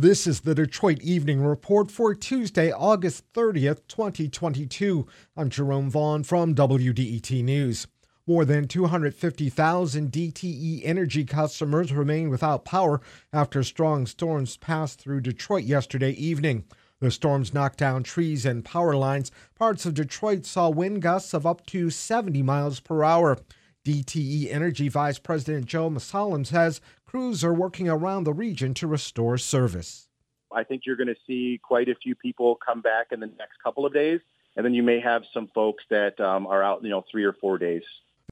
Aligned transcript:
This 0.00 0.28
is 0.28 0.42
the 0.42 0.54
Detroit 0.54 1.00
Evening 1.02 1.40
Report 1.40 1.90
for 1.90 2.14
Tuesday, 2.14 2.70
August 2.70 3.24
30th, 3.32 3.80
2022. 3.88 5.08
I'm 5.36 5.50
Jerome 5.50 5.90
Vaughn 5.90 6.22
from 6.22 6.54
WDET 6.54 7.42
News. 7.42 7.88
More 8.24 8.44
than 8.44 8.68
250,000 8.68 10.12
DTE 10.12 10.82
Energy 10.84 11.24
customers 11.24 11.92
remain 11.92 12.30
without 12.30 12.64
power 12.64 13.00
after 13.32 13.64
strong 13.64 14.06
storms 14.06 14.56
passed 14.56 15.00
through 15.00 15.22
Detroit 15.22 15.64
yesterday 15.64 16.12
evening. 16.12 16.62
The 17.00 17.10
storms 17.10 17.52
knocked 17.52 17.78
down 17.78 18.04
trees 18.04 18.46
and 18.46 18.64
power 18.64 18.94
lines. 18.94 19.32
Parts 19.56 19.84
of 19.84 19.94
Detroit 19.94 20.46
saw 20.46 20.68
wind 20.68 21.02
gusts 21.02 21.34
of 21.34 21.44
up 21.44 21.66
to 21.66 21.90
70 21.90 22.40
miles 22.44 22.78
per 22.78 23.02
hour. 23.02 23.36
DTE 23.88 24.52
Energy 24.52 24.90
Vice 24.90 25.18
President 25.18 25.64
Joe 25.64 25.88
Mussallem 25.88 26.46
says 26.46 26.82
crews 27.06 27.42
are 27.42 27.54
working 27.54 27.88
around 27.88 28.24
the 28.24 28.34
region 28.34 28.74
to 28.74 28.86
restore 28.86 29.38
service. 29.38 30.08
I 30.52 30.62
think 30.62 30.82
you're 30.84 30.96
going 30.96 31.08
to 31.08 31.16
see 31.26 31.58
quite 31.62 31.88
a 31.88 31.94
few 31.94 32.14
people 32.14 32.56
come 32.56 32.82
back 32.82 33.06
in 33.12 33.20
the 33.20 33.28
next 33.38 33.62
couple 33.64 33.86
of 33.86 33.94
days, 33.94 34.20
and 34.56 34.66
then 34.66 34.74
you 34.74 34.82
may 34.82 35.00
have 35.00 35.22
some 35.32 35.48
folks 35.54 35.84
that 35.88 36.20
um, 36.20 36.46
are 36.46 36.62
out, 36.62 36.84
you 36.84 36.90
know, 36.90 37.02
three 37.10 37.24
or 37.24 37.32
four 37.32 37.56
days. 37.56 37.82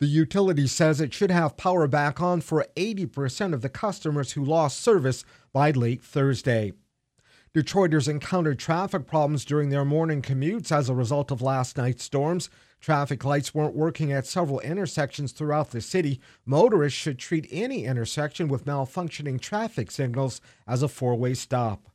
The 0.00 0.06
utility 0.06 0.66
says 0.66 1.02
it 1.02 1.12
should 1.12 1.30
have 1.30 1.58
power 1.58 1.86
back 1.86 2.18
on 2.22 2.40
for 2.40 2.66
80% 2.74 3.52
of 3.52 3.60
the 3.60 3.68
customers 3.68 4.32
who 4.32 4.42
lost 4.42 4.80
service 4.80 5.22
by 5.52 5.70
late 5.72 6.02
Thursday. 6.02 6.72
Detroiters 7.54 8.08
encountered 8.08 8.58
traffic 8.58 9.06
problems 9.06 9.44
during 9.44 9.68
their 9.68 9.84
morning 9.84 10.22
commutes 10.22 10.72
as 10.72 10.88
a 10.88 10.94
result 10.94 11.30
of 11.30 11.42
last 11.42 11.76
night's 11.76 12.02
storms. 12.02 12.48
Traffic 12.80 13.26
lights 13.26 13.54
weren't 13.54 13.76
working 13.76 14.10
at 14.10 14.26
several 14.26 14.58
intersections 14.60 15.32
throughout 15.32 15.70
the 15.70 15.82
city. 15.82 16.18
Motorists 16.46 16.98
should 16.98 17.18
treat 17.18 17.46
any 17.50 17.84
intersection 17.84 18.48
with 18.48 18.64
malfunctioning 18.64 19.38
traffic 19.38 19.90
signals 19.90 20.40
as 20.66 20.82
a 20.82 20.88
four 20.88 21.14
way 21.14 21.34
stop. 21.34 21.90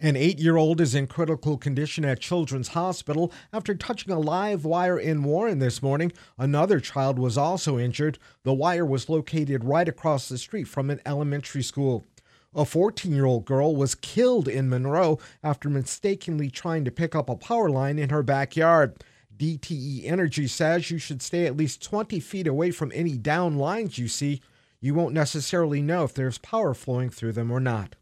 An 0.00 0.16
eight 0.16 0.38
year 0.38 0.56
old 0.56 0.80
is 0.80 0.94
in 0.94 1.06
critical 1.06 1.58
condition 1.58 2.06
at 2.06 2.20
Children's 2.20 2.68
Hospital 2.68 3.30
after 3.52 3.74
touching 3.74 4.10
a 4.10 4.18
live 4.18 4.64
wire 4.64 4.98
in 4.98 5.22
Warren 5.22 5.58
this 5.58 5.82
morning. 5.82 6.12
Another 6.38 6.80
child 6.80 7.18
was 7.18 7.36
also 7.36 7.78
injured. 7.78 8.18
The 8.42 8.54
wire 8.54 8.86
was 8.86 9.10
located 9.10 9.64
right 9.64 9.86
across 9.86 10.30
the 10.30 10.38
street 10.38 10.64
from 10.64 10.88
an 10.88 11.02
elementary 11.04 11.62
school. 11.62 12.06
A 12.54 12.66
14 12.66 13.12
year 13.12 13.24
old 13.24 13.46
girl 13.46 13.74
was 13.74 13.94
killed 13.94 14.46
in 14.46 14.68
Monroe 14.68 15.18
after 15.42 15.70
mistakenly 15.70 16.50
trying 16.50 16.84
to 16.84 16.90
pick 16.90 17.14
up 17.14 17.30
a 17.30 17.36
power 17.36 17.70
line 17.70 17.98
in 17.98 18.10
her 18.10 18.22
backyard. 18.22 19.02
DTE 19.34 20.04
Energy 20.04 20.46
says 20.46 20.90
you 20.90 20.98
should 20.98 21.22
stay 21.22 21.46
at 21.46 21.56
least 21.56 21.82
20 21.82 22.20
feet 22.20 22.46
away 22.46 22.70
from 22.70 22.92
any 22.94 23.16
down 23.16 23.56
lines 23.56 23.96
you 23.96 24.06
see. 24.06 24.42
You 24.80 24.94
won't 24.94 25.14
necessarily 25.14 25.80
know 25.80 26.04
if 26.04 26.12
there's 26.12 26.38
power 26.38 26.74
flowing 26.74 27.08
through 27.08 27.32
them 27.32 27.50
or 27.50 27.60
not. 27.60 27.96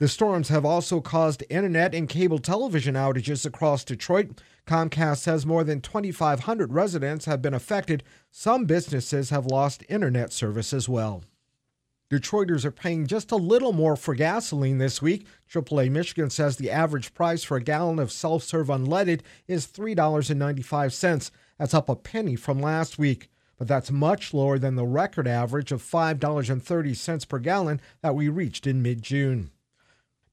The 0.00 0.08
storms 0.08 0.48
have 0.48 0.64
also 0.64 1.00
caused 1.00 1.44
internet 1.48 1.94
and 1.94 2.08
cable 2.08 2.40
television 2.40 2.96
outages 2.96 3.46
across 3.46 3.84
Detroit. 3.84 4.40
Comcast 4.66 5.18
says 5.18 5.46
more 5.46 5.62
than 5.62 5.80
2,500 5.80 6.72
residents 6.72 7.26
have 7.26 7.40
been 7.40 7.54
affected. 7.54 8.02
Some 8.32 8.64
businesses 8.64 9.30
have 9.30 9.46
lost 9.46 9.84
internet 9.88 10.32
service 10.32 10.72
as 10.72 10.88
well. 10.88 11.22
Detroiters 12.10 12.64
are 12.66 12.70
paying 12.70 13.06
just 13.06 13.32
a 13.32 13.36
little 13.36 13.72
more 13.72 13.96
for 13.96 14.14
gasoline 14.14 14.78
this 14.78 15.00
week. 15.00 15.26
AAA 15.50 15.90
Michigan 15.90 16.28
says 16.28 16.56
the 16.56 16.70
average 16.70 17.14
price 17.14 17.42
for 17.42 17.56
a 17.56 17.62
gallon 17.62 17.98
of 17.98 18.12
self 18.12 18.42
serve 18.42 18.66
unleaded 18.66 19.20
is 19.48 19.66
$3.95. 19.66 21.30
That's 21.58 21.74
up 21.74 21.88
a 21.88 21.96
penny 21.96 22.36
from 22.36 22.60
last 22.60 22.98
week, 22.98 23.30
but 23.58 23.68
that's 23.68 23.90
much 23.90 24.34
lower 24.34 24.58
than 24.58 24.74
the 24.74 24.84
record 24.84 25.26
average 25.26 25.72
of 25.72 25.82
$5.30 25.82 27.28
per 27.28 27.38
gallon 27.38 27.80
that 28.02 28.14
we 28.14 28.28
reached 28.28 28.66
in 28.66 28.82
mid 28.82 29.00
June. 29.00 29.50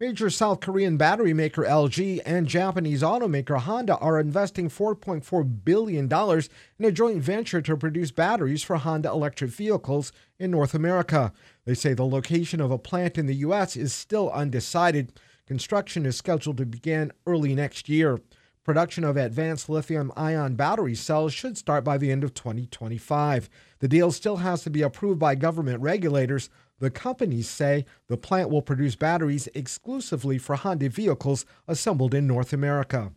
Major 0.02 0.32
South 0.32 0.62
Korean 0.62 0.98
battery 0.98 1.32
maker 1.32 1.62
LG 1.62 2.22
and 2.26 2.48
Japanese 2.48 3.04
automaker 3.04 3.60
Honda 3.60 3.98
are 3.98 4.20
investing 4.20 4.68
$4.4 4.68 5.64
billion 5.64 6.12
in 6.12 6.86
a 6.86 6.92
joint 6.92 7.22
venture 7.22 7.62
to 7.62 7.78
produce 7.78 8.09
batteries 8.09 8.64
for 8.64 8.78
Honda 8.78 9.09
electric 9.09 9.52
vehicles 9.52 10.12
in 10.40 10.50
North 10.50 10.74
America. 10.74 11.31
They 11.66 11.75
say 11.75 11.94
the 11.94 12.03
location 12.03 12.59
of 12.59 12.72
a 12.72 12.80
plant 12.80 13.20
in 13.20 13.28
the 13.28 13.36
U.S. 13.36 13.78
is 13.78 13.94
still 13.94 14.31
undecided. 14.31 15.14
Construction 15.46 16.08
is 16.08 16.16
scheduled 16.16 16.58
to 16.58 16.66
begin 16.66 17.12
early 17.28 17.54
next 17.54 17.88
year. 17.88 18.20
Production 18.64 19.04
of 19.04 19.18
advanced 19.18 19.70
lithium 19.70 20.12
ion 20.16 20.54
battery 20.54 20.94
cells 20.94 21.34
should 21.34 21.58
start 21.58 21.84
by 21.84 21.98
the 21.98 22.12
end 22.12 22.24
of 22.24 22.36
2025. 22.36 23.50
The 23.80 23.88
deal 23.88 24.12
still 24.12 24.38
has 24.38 24.62
to 24.64 24.70
be 24.70 24.84
approved 24.84 25.18
by 25.18 25.34
government 25.34 25.82
regulators. 25.82 26.48
The 26.78 26.92
companies 26.92 27.50
say 27.50 27.86
the 28.08 28.18
plant 28.18 28.52
will 28.52 28.62
produce 28.62 28.96
batteries 28.96 29.50
exclusively 29.56 30.38
for 30.38 30.56
Honda 30.56 30.90
vehicles 30.90 31.44
assembled 31.68 32.14
in 32.14 32.28
North 32.28 32.54
America. 32.54 33.14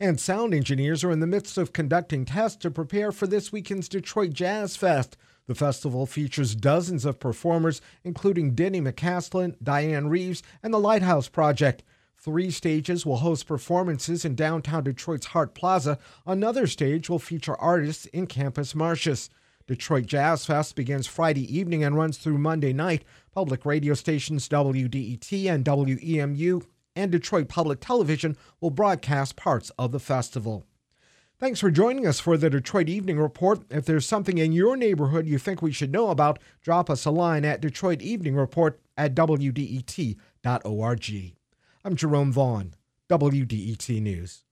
And 0.00 0.18
sound 0.18 0.54
engineers 0.54 1.04
are 1.04 1.12
in 1.12 1.20
the 1.20 1.26
midst 1.26 1.58
of 1.58 1.74
conducting 1.74 2.24
tests 2.24 2.56
to 2.62 2.70
prepare 2.70 3.12
for 3.12 3.26
this 3.26 3.52
weekend's 3.52 3.90
Detroit 3.90 4.32
Jazz 4.32 4.74
Fest. 4.74 5.18
The 5.46 5.54
festival 5.54 6.06
features 6.06 6.54
dozens 6.54 7.04
of 7.04 7.20
performers, 7.20 7.82
including 8.04 8.54
Donny 8.54 8.80
McCaslin, 8.80 9.54
Dianne 9.62 10.08
Reeves, 10.08 10.42
and 10.62 10.72
the 10.72 10.80
Lighthouse 10.80 11.28
Project. 11.28 11.82
Three 12.22 12.52
stages 12.52 13.04
will 13.04 13.16
host 13.16 13.48
performances 13.48 14.24
in 14.24 14.36
downtown 14.36 14.84
Detroit's 14.84 15.26
Hart 15.26 15.54
Plaza. 15.54 15.98
Another 16.24 16.68
stage 16.68 17.10
will 17.10 17.18
feature 17.18 17.56
artists 17.56 18.06
in 18.06 18.28
Campus 18.28 18.76
Martius. 18.76 19.28
Detroit 19.66 20.06
Jazz 20.06 20.46
Fest 20.46 20.76
begins 20.76 21.08
Friday 21.08 21.52
evening 21.52 21.82
and 21.82 21.96
runs 21.96 22.18
through 22.18 22.38
Monday 22.38 22.72
night. 22.72 23.02
Public 23.34 23.66
radio 23.66 23.94
stations 23.94 24.48
WDET 24.48 25.52
and 25.52 25.64
WEMU 25.64 26.64
and 26.94 27.10
Detroit 27.10 27.48
Public 27.48 27.80
Television 27.80 28.36
will 28.60 28.70
broadcast 28.70 29.34
parts 29.34 29.70
of 29.76 29.90
the 29.90 29.98
festival. 29.98 30.64
Thanks 31.40 31.58
for 31.58 31.72
joining 31.72 32.06
us 32.06 32.20
for 32.20 32.36
the 32.36 32.48
Detroit 32.48 32.88
Evening 32.88 33.18
Report. 33.18 33.64
If 33.68 33.84
there's 33.84 34.06
something 34.06 34.38
in 34.38 34.52
your 34.52 34.76
neighborhood 34.76 35.26
you 35.26 35.38
think 35.38 35.60
we 35.60 35.72
should 35.72 35.90
know 35.90 36.10
about, 36.10 36.38
drop 36.62 36.88
us 36.88 37.04
a 37.04 37.10
line 37.10 37.44
at 37.44 37.60
Detroit 37.60 38.00
Evening 38.00 38.36
Report 38.36 38.80
at 38.96 39.16
WDET.org. 39.16 40.14
I'm 41.84 41.96
Jerome 41.96 42.30
Vaughn, 42.30 42.76
WDET 43.10 44.00
News. 44.00 44.44